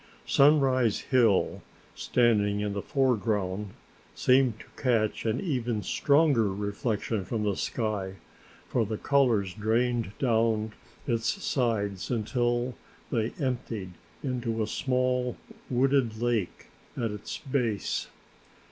[0.25, 1.61] Sunrise Hill,
[1.93, 3.69] standing in the foreground,
[4.15, 8.15] seemed to catch an even stronger reflection from the sky,
[8.67, 10.73] for the colors drained down
[11.05, 12.73] its sides until
[13.11, 13.91] they emptied
[14.23, 15.37] into a small,
[15.69, 18.07] wooded lake at its base.